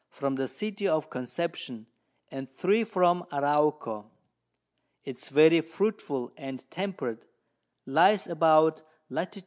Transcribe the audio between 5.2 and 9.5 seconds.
very fruitful and temperate, lies about Lat.